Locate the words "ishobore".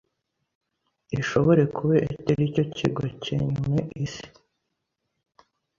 1.21-1.63